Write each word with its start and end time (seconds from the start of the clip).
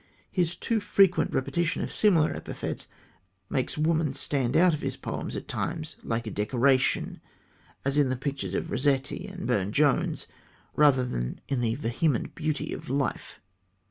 His 0.31 0.55
too 0.55 0.79
frequent 0.79 1.31
repetition 1.31 1.83
of 1.83 1.91
similar 1.91 2.35
epithets 2.35 2.87
makes 3.51 3.77
woman 3.77 4.15
stand 4.15 4.57
out 4.57 4.73
of 4.73 4.81
his 4.81 4.97
poems 4.97 5.35
at 5.35 5.47
times 5.47 5.95
like 6.01 6.25
a 6.25 6.31
decoration, 6.31 7.21
as 7.85 7.99
in 7.99 8.09
the 8.09 8.15
pictures 8.15 8.55
of 8.55 8.71
Rossetti 8.71 9.27
and 9.27 9.45
Burne 9.45 9.71
Jones, 9.71 10.25
rather 10.75 11.05
than 11.05 11.39
in 11.47 11.61
the 11.61 11.75
vehement 11.75 12.33
beauty 12.33 12.73
of 12.73 12.89
life. 12.89 13.39